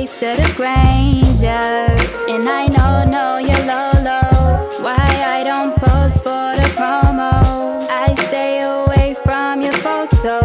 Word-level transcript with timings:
face 0.00 0.20
to 0.20 0.26
the 0.40 0.52
Granger. 0.56 1.84
And 2.32 2.48
I 2.48 2.66
know, 2.68 3.04
know 3.04 3.38
you're 3.38 3.66
low, 3.66 3.90
low. 4.08 4.82
Why 4.84 4.96
I 5.36 5.44
don't 5.44 5.76
post 5.76 6.24
for 6.24 6.46
the 6.58 6.68
promo? 6.78 7.86
I 7.90 8.14
stay 8.26 8.62
away 8.62 9.14
from 9.24 9.60
your 9.60 9.72
photo. 9.72 10.40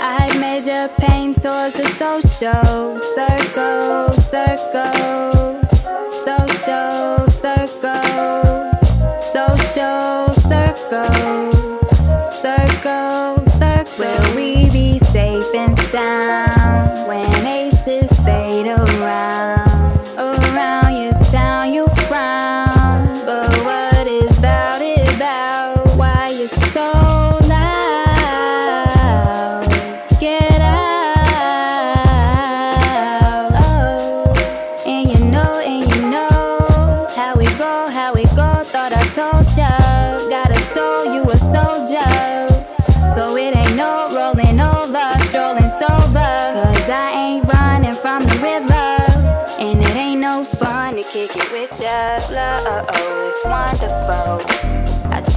I 0.00 0.26
measure 0.38 0.88
pain 0.98 1.34
towards 1.34 1.74
the 1.74 1.86
social. 1.98 3.01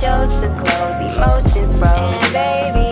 chose 0.06 0.30
to 0.40 0.48
close, 0.60 1.16
emotions 1.16 1.74
froze, 1.80 2.32
baby. 2.32 2.85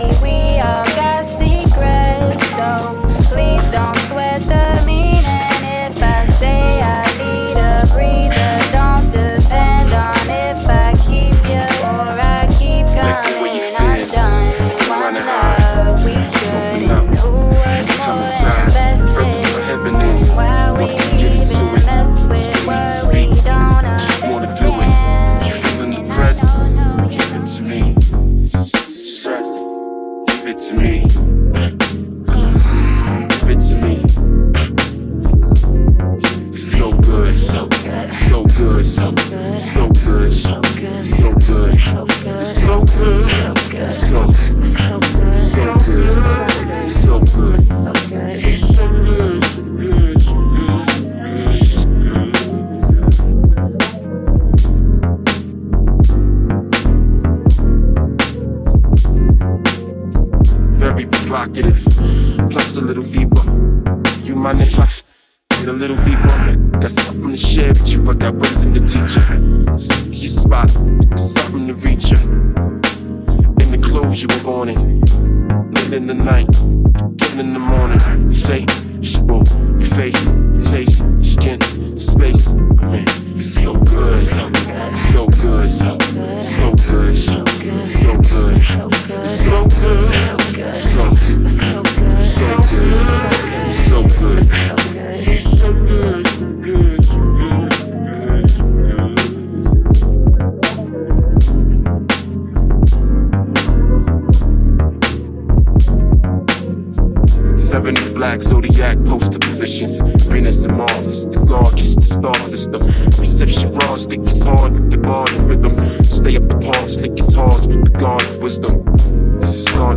Whoa, 79.26 79.42
your 79.78 79.88
face, 79.94 80.24
taste, 80.70 81.02
skin, 81.24 81.60
space, 81.98 82.48
I'm 82.48 82.94
in. 82.94 83.23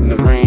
in 0.09 0.15
the 0.15 0.23
rain. 0.23 0.46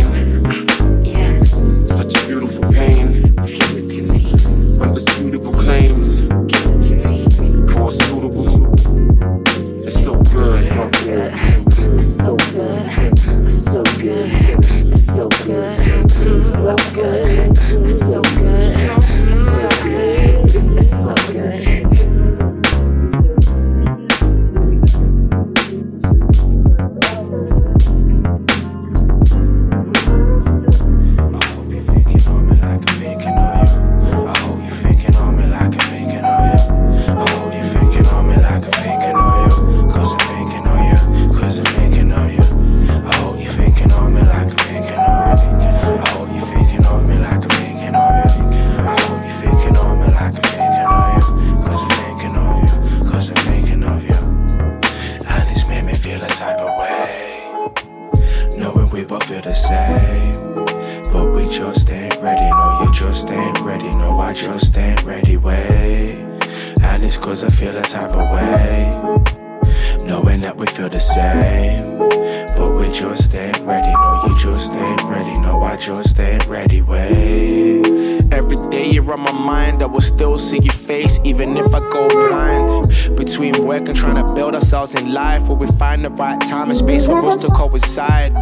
Still 80.10 80.38
see 80.38 80.58
your 80.58 80.74
face, 80.74 81.18
even 81.24 81.56
if 81.56 81.74
I 81.74 81.80
go 81.90 82.08
blind. 82.08 83.16
Between 83.16 83.64
work 83.64 83.88
and 83.88 83.96
trying 83.96 84.16
to 84.24 84.34
build 84.34 84.54
ourselves 84.54 84.94
in 84.94 85.12
life, 85.12 85.48
where 85.48 85.56
we 85.56 85.66
find 85.78 86.04
the 86.04 86.10
right 86.10 86.40
time 86.40 86.70
and 86.70 86.78
space 86.78 87.06
for 87.06 87.18
us 87.26 87.36
to 87.36 87.48
coincide. 87.48 88.32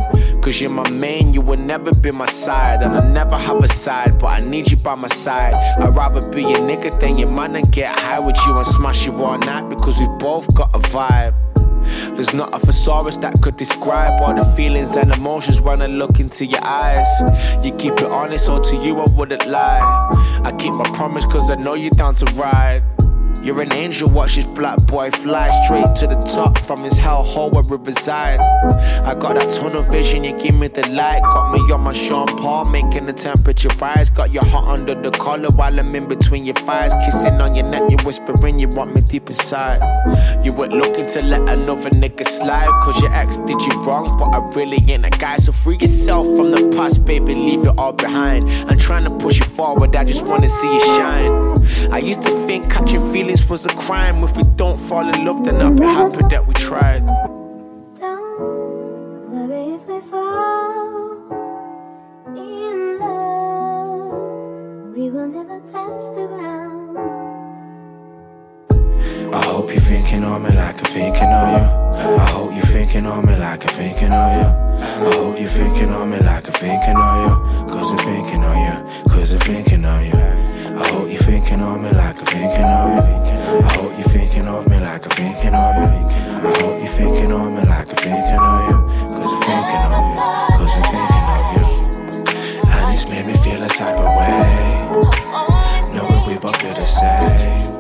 Cause 0.43 0.61
you're 0.61 0.71
my 0.71 0.89
main, 0.89 1.35
you 1.35 1.41
will 1.41 1.59
never 1.59 1.93
be 1.93 2.11
my 2.11 2.27
side. 2.27 2.83
And 2.83 2.93
I 2.93 3.07
never 3.09 3.37
have 3.37 3.63
a 3.63 3.69
side, 3.69 4.19
but 4.19 4.29
I 4.29 4.41
need 4.41 4.71
you 4.71 4.77
by 4.77 4.95
my 4.95 5.09
side. 5.09 5.55
I'd 5.55 5.95
rather 5.95 6.23
be 6.31 6.45
a 6.45 6.59
nigga 6.59 6.99
than 7.01 7.19
your 7.19 7.31
man 7.31 7.57
and 7.57 7.71
get 7.71 7.95
high 7.95 8.21
with 8.21 8.39
you 8.47 8.57
and 8.57 8.67
smash 8.67 9.07
you 9.07 9.13
all 9.25 9.39
night 9.39 9.69
because 9.69 10.01
we 10.01 10.07
both 10.19 10.53
got 10.55 10.75
a 10.75 10.79
vibe. 10.79 11.48
There's 12.15 12.33
not 12.35 12.55
a 12.55 12.59
thesaurus 12.59 13.17
that 13.19 13.41
could 13.43 13.57
describe 13.57 14.21
all 14.21 14.35
the 14.35 14.45
feelings 14.57 14.97
and 14.97 15.13
emotions 15.13 15.61
when 15.61 15.83
I 15.83 15.87
look 15.87 16.21
into 16.21 16.47
your 16.47 16.65
eyes. 16.65 17.09
You 17.65 17.73
keep 17.73 17.95
it 17.95 18.07
honest, 18.07 18.47
so 18.47 18.61
to 18.61 18.77
you 18.77 18.99
I 18.99 19.07
wouldn't 19.07 19.47
lie. 19.47 20.41
I 20.45 20.53
keep 20.53 20.75
my 20.75 20.89
promise 20.91 21.25
cause 21.27 21.51
I 21.51 21.55
know 21.55 21.75
you're 21.75 21.91
down 21.91 22.15
to 22.17 22.27
ride. 22.33 22.83
You're 23.43 23.61
an 23.63 23.73
angel, 23.73 24.11
watch 24.11 24.35
this 24.35 24.45
black 24.45 24.79
boy 24.87 25.11
fly 25.11 25.49
straight 25.65 25.95
to 25.97 26.07
the 26.07 26.21
top 26.35 26.59
from 26.67 26.83
his 26.83 26.99
hellhole 26.99 27.53
where 27.53 27.63
we 27.63 27.77
reside. 27.77 28.41
I 29.05 29.15
got 29.15 29.37
that 29.37 29.51
tunnel 29.51 29.83
vision, 29.83 30.25
you 30.25 30.37
give 30.37 30.55
me 30.55 30.69
the 30.69 30.87
light. 30.89 31.23
Got 31.23 31.53
me 31.53 31.61
on 31.73 31.81
my 31.81 31.93
Sean 31.93 32.27
Paul, 32.37 32.65
making 32.67 33.07
the 33.07 33.13
temperature 33.13 33.71
rise. 33.81 34.11
Got 34.11 34.33
your 34.33 34.45
heart 34.45 34.67
under 34.67 34.95
the 34.95 35.17
collar 35.17 35.51
while 35.51 35.79
I'm 35.79 35.95
in 35.95 36.09
between 36.09 36.45
your 36.45 36.57
thighs. 36.57 36.93
Kissing 37.05 37.41
on 37.41 37.55
your 37.55 37.67
neck, 37.67 37.89
you 37.89 37.97
whispering 38.05 38.59
you 38.59 38.69
want 38.69 38.95
me 38.95 39.01
deep 39.03 39.29
inside. 39.31 39.81
You 40.45 40.53
weren't 40.53 40.73
looking 40.73 41.07
to 41.07 41.23
let 41.23 41.49
another 41.49 41.91
nigga 41.91 42.27
slide, 42.27 42.69
cause 42.83 43.01
your 43.01 43.13
ex 43.15 43.39
did 43.39 43.61
you 43.63 43.81
wrong, 43.83 44.19
but 44.19 44.35
I 44.35 44.39
really 44.57 44.79
ain't 44.93 45.07
a 45.07 45.11
guy. 45.11 45.37
So 45.37 45.53
free 45.53 45.79
yourself 45.79 46.27
from 46.37 46.51
the 46.51 46.77
past, 46.77 47.05
baby, 47.05 47.35
leave 47.35 47.65
it 47.65 47.79
all 47.79 47.93
behind. 47.93 48.49
I'm 48.69 48.79
trying 48.79 49.05
to 49.05 49.17
push 49.19 49.39
you 49.39 49.47
forward, 49.47 49.95
I 49.95 50.05
just 50.05 50.27
wanna 50.27 50.49
see 50.49 50.73
you 50.73 50.81
shine. 50.81 51.48
I 51.91 51.99
used 51.99 52.23
to 52.23 52.47
think 52.47 52.71
catching 52.71 53.13
feelings 53.13 53.49
was 53.49 53.67
a 53.67 53.75
crime. 53.75 54.23
If 54.25 54.37
we 54.37 54.43
don't 54.57 54.79
fall 54.79 55.09
in 55.09 55.25
love, 55.25 55.45
then 55.45 55.61
I'll 55.61 55.73
be 55.73 55.85
happy 55.85 56.25
that 56.31 56.47
we 56.47 56.55
tried. 56.55 57.03
I 69.31 69.45
hope 69.45 69.71
you're 69.71 69.81
thinking 69.81 70.25
of 70.25 70.43
me 70.43 70.51
like 70.51 70.79
I'm 70.79 70.85
thinking 70.85 71.23
of 71.23 71.49
you. 71.53 71.65
I 72.19 72.31
hope 72.31 72.55
you're 72.55 72.65
thinking 72.65 73.07
of 73.07 73.25
me 73.25 73.37
like 73.37 73.67
I'm 73.67 73.75
thinking 73.75 74.13
of 74.13 74.33
you. 74.33 74.49
I 74.81 75.13
hope 75.13 75.41
you're 75.41 75.51
thinking 75.51 75.91
of 75.91 76.09
me 76.09 76.19
like 76.21 76.47
I'm 76.47 76.53
thinking 76.55 76.97
of 76.97 77.17
you. 77.23 77.75
Cause 77.75 77.93
I'm 77.93 77.99
thinking 77.99 78.45
of 78.45 78.57
you. 78.57 79.13
Cause 79.13 79.33
I'm 79.33 79.41
thinking 79.41 79.85
of 79.85 80.05
you. 80.05 80.48
I 80.79 80.87
hope 80.91 81.11
you're 81.11 81.21
thinking 81.23 81.61
of 81.61 81.81
me 81.83 81.91
like 81.91 82.19
I'm 82.19 82.27
thinking 82.27 82.65
of 82.65 83.03
you. 83.03 83.19
I 83.67 83.73
hope 83.75 83.99
you're 83.99 84.07
thinking 84.07 84.47
of 84.47 84.69
me 84.69 84.79
like 84.79 85.05
I'm 85.05 85.11
thinking 85.11 85.55
of 85.55 85.75
you. 85.75 86.07
I 86.39 86.55
hope 86.63 86.79
you're 86.79 86.87
thinking 86.87 87.33
of 87.33 87.51
me 87.51 87.63
like 87.67 87.89
I'm 87.89 87.97
thinking 87.97 88.39
of 88.39 88.71
you. 88.71 88.79
Cause 89.11 89.33
I'm 89.35 89.41
thinking 89.43 89.83
of 89.91 90.07
you. 90.07 90.23
Cause 90.55 90.75
I'm 90.79 90.87
thinking 90.95 91.27
of 91.35 91.43
you. 91.59 91.67
And 92.71 92.95
it's 92.95 93.09
made 93.09 93.27
me 93.27 93.35
feel 93.43 93.63
a 93.63 93.69
type 93.69 93.99
of 93.99 94.11
way. 94.19 94.47
Knowing 95.95 96.27
we 96.29 96.39
both 96.39 96.61
feel 96.63 96.75
the 96.75 96.85
same. 96.85 97.75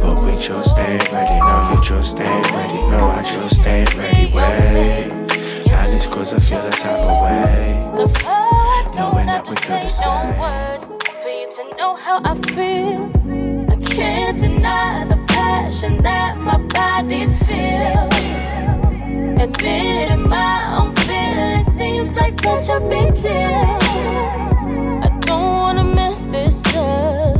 But 0.00 0.22
we 0.22 0.40
just 0.40 0.78
ain't 0.78 1.10
ready. 1.10 1.38
No, 1.40 1.74
you 1.74 1.82
just 1.82 2.20
ain't 2.20 2.50
ready. 2.52 2.80
No, 2.86 3.10
I 3.18 3.22
just 3.24 3.66
ain't 3.66 3.94
ready. 3.96 4.32
Wait. 4.32 5.10
And 5.72 5.92
it's 5.92 6.06
cause 6.06 6.32
I 6.32 6.38
feel 6.38 6.64
a 6.64 6.70
type 6.70 7.00
of 7.00 7.22
way. 7.24 7.82
Knowing 8.94 9.26
that 9.26 9.44
we 9.48 9.56
feel 9.56 9.82
the 9.82 9.88
same 9.88 10.87
to 11.58 11.76
know 11.76 11.96
how 11.96 12.20
I 12.22 12.34
feel. 12.54 13.10
I 13.68 13.76
can't 13.84 14.38
deny 14.38 15.04
the 15.06 15.16
passion 15.26 16.04
that 16.04 16.36
my 16.38 16.56
body 16.56 17.26
feels. 17.46 18.62
Admitting 19.42 20.28
my 20.28 20.76
own 20.78 20.94
feelings 20.94 21.66
seems 21.76 22.14
like 22.14 22.34
such 22.44 22.68
a 22.68 22.78
big 22.88 23.12
deal. 23.14 23.76
I 25.06 25.08
don't 25.26 25.52
wanna 25.62 25.82
mess 25.82 26.26
this 26.26 26.64
up, 26.76 27.36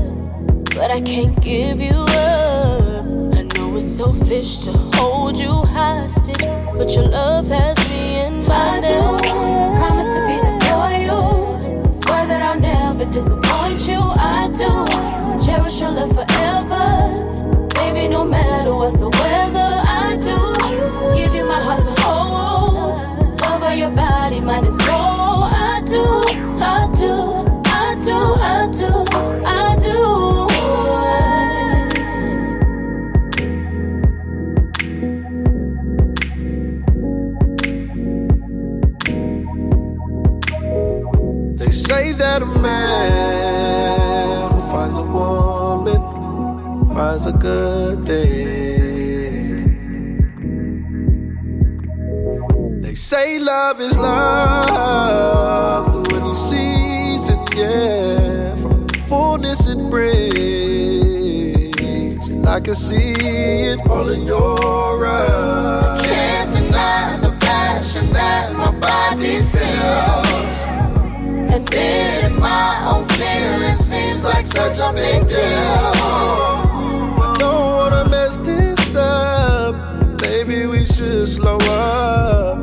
but 0.75 0.91
I 0.91 1.01
can't 1.01 1.41
give 1.41 1.81
you 1.81 2.01
up. 2.27 3.05
I 3.39 3.43
know 3.55 3.77
it's 3.77 3.87
selfish 3.87 4.59
to 4.65 4.73
hold 4.97 5.39
you 5.39 5.53
hostage, 5.77 6.45
but 6.77 6.91
your 6.91 7.05
love 7.05 7.47
has 7.47 7.79
me 7.89 8.19
in 8.27 8.45
bondage. 8.45 9.38
Cherish 15.79 15.97
your 15.97 16.09
forever. 16.09 17.69
Baby, 17.75 18.09
no 18.09 18.25
matter 18.25 18.75
what 18.75 18.99
the 18.99 19.09
weather, 19.09 19.58
my 68.59 68.73
body 68.73 69.41
feels. 69.53 70.59
Admitting 71.55 72.39
my 72.41 72.71
own 72.91 73.05
feelings 73.17 73.79
seems 73.79 74.25
like 74.25 74.45
such 74.47 74.79
a 74.81 74.93
big 74.93 75.27
deal 75.27 75.93
I 77.25 77.35
don't 77.39 77.71
wanna 77.79 78.05
mess 78.11 78.37
this 78.39 78.95
up. 78.97 79.75
Maybe 80.23 80.67
we 80.67 80.85
should 80.85 81.29
slow 81.29 81.59
up. 81.59 82.59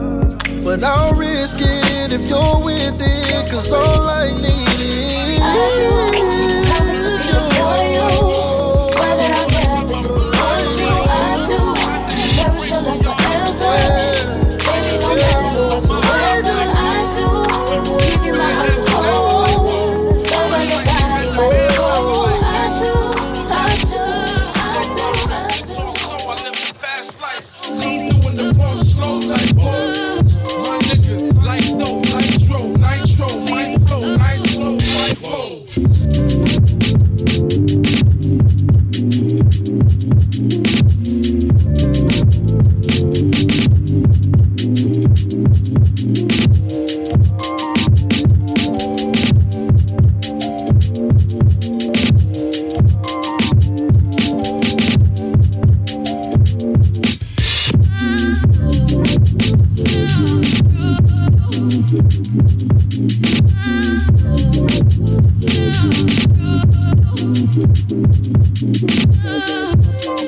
But 0.63 0.83
I'll 0.83 1.13
risk 1.13 1.61
it 1.61 2.11
if 2.11 2.27
you're 2.29 2.59
with 2.63 2.99
it, 2.99 3.49
cause 3.49 3.71
all 3.71 4.07
I 4.07 4.33
need 4.33 4.79
is. 5.99 6.04
I 67.57 67.63
do. 67.87 68.03
Oh, 70.07 70.15
baby. 70.15 70.24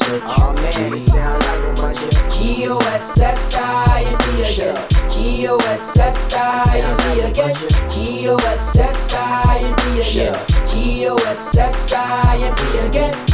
oh, 0.00 0.52
man, 0.54 0.98
sound 0.98 1.42
like 1.44 1.58
a 1.58 1.82
bunch 1.82 2.02
of 2.02 2.32
G-O-S-S-I 2.32 4.00
and 4.06 4.22
again. 4.40 4.88
G-O-S-S-I 5.10 6.76
and 6.76 7.30
again. 7.30 7.54
G-O-S-S-I 7.90 9.56
and 9.58 10.00
again. 10.00 10.46
G-O-S-S-I 10.68 12.36
and 12.36 12.86
again 12.88 13.31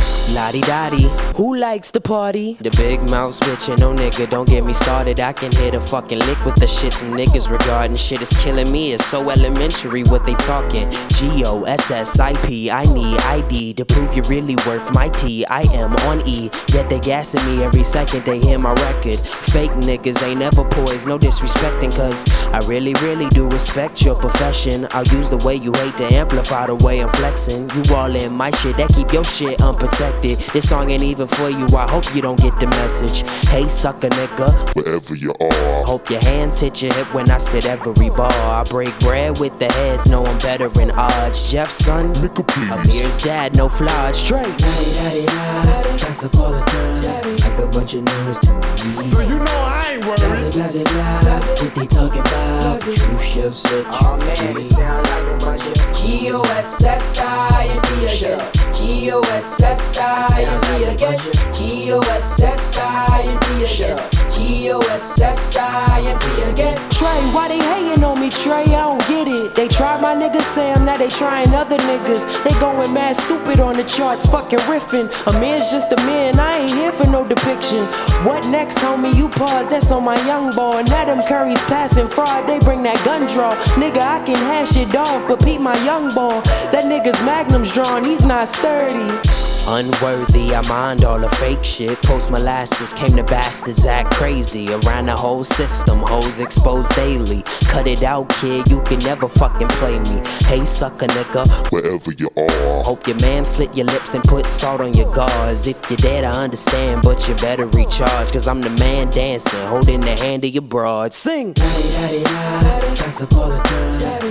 likes 1.59 1.93
to 1.93 2.01
party. 2.01 2.55
The 2.61 2.71
big 2.77 2.99
mouth 3.11 3.39
bitchin', 3.41 3.79
no 3.79 3.93
nigga, 3.93 4.29
don't 4.31 4.49
get 4.49 4.65
me 4.65 4.73
started. 4.73 5.21
I 5.21 5.33
can 5.33 5.53
hit 5.53 5.75
a 5.75 5.81
fucking 5.81 6.19
lick 6.19 6.45
with 6.45 6.57
the 6.57 6.67
shit 6.67 6.93
some 6.93 7.13
niggas 7.13 7.51
regarding. 7.51 7.97
Shit 7.97 8.23
is 8.23 8.33
killing 8.43 8.71
me, 8.73 8.93
it's 8.93 9.05
so 9.05 9.31
elementary 9.31 10.03
what 10.05 10.25
they 10.27 10.35
talking. 10.35 10.91
G 11.09 11.45
O 11.45 11.65
S 11.65 11.91
S 11.91 12.19
I 12.21 12.35
P, 12.47 12.71
I 12.71 12.85
need 12.85 13.19
ID 13.21 13.75
to 13.75 13.85
prove 13.85 14.15
you're 14.15 14.25
really 14.27 14.57
worth 14.67 14.93
my 14.95 15.09
T. 15.09 15.45
I 15.47 15.63
am 15.75 15.95
on 16.09 16.27
E, 16.27 16.51
yet 16.73 16.89
they 16.89 17.01
gassing 17.01 17.45
me 17.47 17.63
every 17.63 17.83
second 17.83 18.25
they 18.25 18.39
hear 18.39 18.59
my 18.59 18.73
record. 18.73 19.19
Fake 19.53 19.71
niggas 19.73 20.27
ain't 20.27 20.41
never 20.41 20.65
poised, 20.65 21.07
no 21.07 21.19
disrespecting, 21.19 21.95
cause 21.95 22.25
I 22.53 22.61
really, 22.67 22.95
really 23.03 23.29
do 23.31 23.49
respect 23.49 24.05
your 24.05 24.15
profession. 24.15 24.87
I'll 24.91 25.07
use 25.19 25.29
the 25.31 25.39
way 25.39 25.57
you 25.57 25.73
hate 25.75 25.97
to 25.99 26.05
amplify 26.15 26.67
the 26.67 26.77
way 26.77 27.01
I'm 27.03 27.13
flexing. 27.13 27.71
You 27.71 27.95
all 27.95 28.15
in 28.15 28.33
my 28.33 28.51
shit, 28.51 28.77
that 28.77 28.91
keep 28.95 29.13
your 29.13 29.25
shit 29.25 29.61
unprotected. 29.61 30.18
This 30.21 30.69
song 30.69 30.91
ain't 30.91 31.03
even 31.03 31.29
for 31.29 31.49
you, 31.49 31.67
I 31.77 31.89
hope 31.89 32.13
you 32.15 32.21
don't 32.21 32.41
get 32.41 32.59
the 32.59 32.67
message. 32.67 33.23
Hey, 33.49 33.69
sucker 33.69 34.09
nigga, 34.09 34.75
wherever 34.75 35.15
you 35.15 35.33
are. 35.41 35.85
Hope 35.85 36.11
your 36.11 36.21
hands 36.23 36.61
hit 36.61 36.83
your 36.83 36.93
hip 36.93 37.15
when 37.15 37.31
I 37.31 37.39
spit 37.39 37.67
every 37.67 38.11
bar. 38.11 38.33
I 38.33 38.65
break 38.69 38.99
bread 38.99 39.39
with 39.39 39.59
the 39.59 39.67
heads, 39.73 40.09
know 40.09 40.27
I'm 40.27 40.39
better 40.39 40.69
than 40.69 40.91
odds. 40.93 41.51
Jeff's 41.51 41.77
son, 41.77 42.13
nigga, 42.15 42.47
please. 42.47 42.71
Amir's 42.71 43.23
dad, 43.23 43.57
no 43.57 43.69
flaws, 43.69 44.19
straight. 44.19 44.57
That's 44.59 46.23
a 46.23 46.29
time. 46.29 47.37
Like 47.37 47.59
a 47.59 47.67
bunch 47.71 47.95
of 47.95 48.03
noise 48.03 48.39
to 48.41 48.53
me. 48.55 49.11
Girl, 49.11 49.23
you 49.23 49.39
know 49.39 49.45
I 49.47 49.93
ain't 49.93 50.05
worried. 50.05 50.53
Blase, 50.53 50.75
blase, 50.75 51.63
what 51.63 51.75
they 51.75 51.87
talking 51.87 52.21
about? 52.21 52.81
True 52.81 53.19
shell 53.19 53.53
such. 53.53 53.87
Oh 53.89 54.17
man, 54.17 54.57
it 54.57 54.65
sound 54.65 55.07
like 55.09 55.23
a 55.23 55.45
bunch 55.45 55.67
of 55.67 55.97
G 55.97 56.33
O 56.33 56.41
S 56.43 56.83
S 56.83 57.21
I 57.21 57.65
and 57.65 57.83
B 57.83 58.07
again. 58.07 58.58
G 58.79 59.11
O 59.11 59.21
S 59.35 59.61
S 59.61 59.99
I 59.99 60.43
and 60.43 60.63
B 60.63 60.85
again. 60.85 61.19
G 61.53 61.93
O 61.93 61.99
S 61.99 62.41
S 62.41 62.79
I 62.79 63.23
and 63.23 63.41
B 63.41 63.65
again. 63.65 63.99
G 64.31 64.71
O 64.71 64.79
S 64.79 65.21
S 65.21 65.57
I 65.57 65.99
and 65.99 66.21
B 66.21 66.43
again. 66.43 66.79
Trey, 66.91 67.21
why 67.35 67.49
they 67.49 67.59
hating 67.59 68.05
on 68.05 68.21
me, 68.21 68.31
Trey? 68.31 68.63
I 68.63 68.87
don't 68.87 69.01
get 69.09 69.27
it. 69.27 69.57
They 69.57 69.67
tried 69.67 70.01
my 70.01 70.15
nigga 70.15 70.41
Sam, 70.41 70.85
now 70.85 70.97
they 70.97 71.09
trying 71.09 71.53
other 71.55 71.77
niggas. 71.77 72.23
They 72.45 72.55
going 72.61 72.93
mad 72.93 73.17
stupid 73.17 73.59
on 73.59 73.77
the 73.77 73.83
charts, 73.83 74.27
fucking 74.27 74.61
riffing. 74.71 75.11
A 75.27 75.33
man's 75.41 75.71
just 75.71 75.91
a 75.91 75.97
man, 76.07 76.39
I 76.39 76.59
ain't 76.59 76.71
here 76.71 76.93
for 76.93 77.07
no 77.09 77.27
depiction. 77.27 77.83
What 78.23 78.47
next, 78.47 78.79
homie? 78.79 79.15
You 79.15 79.29
pause, 79.29 79.71
that's 79.71 79.91
on 79.91 80.05
my 80.05 80.19
young 80.27 80.55
boy. 80.55 80.83
Now 80.87 81.05
them 81.05 81.23
curries 81.23 81.63
passing 81.65 82.07
fraud, 82.07 82.49
they 82.49 82.61
bring 82.61 82.85
that 82.85 83.03
gun 83.05 83.27
draw. 83.27 83.57
Nigga, 83.75 83.99
I 83.99 84.25
can 84.25 84.39
hash 84.47 84.77
it 84.77 84.95
off, 84.95 85.27
but 85.27 85.43
peep 85.43 85.61
my 85.61 85.77
young 85.85 86.15
boy. 86.15 86.41
That 86.71 86.85
nigga's 86.87 87.21
magnum's 87.25 87.73
drawn, 87.73 88.05
he's 88.05 88.25
not 88.25 88.47
sturdy. 88.69 89.29
Unworthy, 89.71 90.55
I 90.55 90.67
mind 90.67 91.05
all 91.05 91.21
the 91.21 91.29
fake 91.29 91.63
shit. 91.63 92.01
Post 92.03 92.31
molasses, 92.31 92.95
came 92.95 93.15
to 93.17 93.23
bastards 93.23 93.85
act 93.85 94.15
crazy. 94.15 94.73
Around 94.73 95.07
the 95.07 95.17
whole 95.17 95.45
system, 95.45 95.99
hoes 95.99 96.41
exposed 96.41 96.95
daily. 96.95 97.43
Cut 97.69 97.87
it 97.87 98.03
out, 98.03 98.31
kid, 98.41 98.67
you 98.71 98.81
can 98.85 98.99
never 99.01 99.29
fucking 99.29 99.69
play 99.69 99.99
me. 99.99 100.23
Hey, 100.47 100.65
sucker 100.65 101.07
nigga, 101.07 101.47
wherever 101.71 102.13
you 102.13 102.31
are. 102.39 102.83
Hope 102.83 103.07
your 103.07 103.21
man 103.21 103.45
slit 103.45 103.77
your 103.77 103.85
lips 103.87 104.15
and 104.15 104.25
put 104.25 104.47
salt 104.47 104.81
on 104.81 104.95
your 104.95 105.13
gauze. 105.13 105.67
If 105.67 105.91
you're 105.91 105.99
dead, 105.99 106.25
I 106.25 106.45
understand, 106.45 107.03
but 107.03 107.29
you 107.29 107.35
better 107.35 107.67
recharge. 107.67 108.33
Cause 108.33 108.49
I'm 108.49 108.63
the 108.63 108.71
man 108.81 109.11
dancing, 109.11 109.61
holding 109.67 110.01
the 110.01 110.17
hand 110.19 110.47
of 110.47 110.51
your 110.51 110.63
broad. 110.63 111.13
Sing! 111.13 111.53
That's 111.53 113.21
a 113.21 113.27
time. 113.27 113.51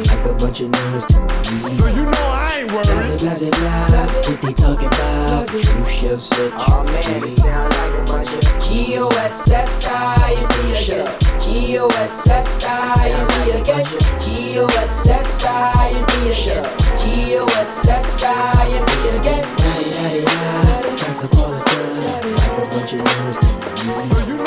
Like 0.07 0.25
a 0.25 0.33
bunch 0.39 0.61
of 0.61 0.71
noise 0.71 1.05
to 1.05 1.19
me. 1.21 1.77
Girl, 1.77 1.95
you 1.95 2.05
know 2.05 2.27
I 2.31 2.46
ain't 2.67 2.87
worried. 2.87 3.19
Blase, 3.19 3.21
blase, 3.21 3.49
blase, 3.49 4.27
what 4.27 4.41
they 4.41 4.53
talking 4.53 4.87
about? 4.87 5.47
True 5.47 5.85
shell 5.85 6.17
such. 6.17 6.53
Oh 6.55 6.83
man, 6.83 7.23
it 7.23 7.29
sound 7.29 7.73
like 7.73 7.93
a 7.93 8.03
bunch 8.11 8.33
of 8.33 8.41
G 8.63 8.97
O 8.99 9.07
S 9.07 9.49
S 9.49 9.87
I 9.87 10.31
and 10.33 10.47
B 10.49 10.55
again. 10.75 11.07
G 11.41 11.77
O 11.79 11.87
S 11.87 12.27
S 12.27 12.65
I 12.65 13.07
and 13.07 13.27
B 13.27 13.51
again. 13.51 13.85
G 14.21 14.59
O 14.59 14.65
S 14.65 15.07
S 15.07 15.45
I 15.45 15.87
and 15.87 16.07
B 16.07 16.11
again. 16.29 16.63
G 16.99 17.37
O 17.37 17.45
S 17.45 17.87
S 17.87 18.23
I 18.23 18.67
and 18.67 18.85
B 18.85 18.91
again. 19.17 19.45
That's 20.99 21.23
a 21.23 21.27
time. 21.27 21.63
Like 22.17 22.57
a 22.57 22.69
bunch 22.71 22.93
of 22.93 22.99
noise 22.99 23.37
to 23.37 23.45
me. 23.47 23.53
You 23.77 23.85
know 23.87 23.95
I 23.95 24.41
ain't 24.41 24.46